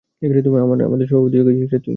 [0.87, 1.89] আমাদের সভাপতি হয়ে গেছিস তুই!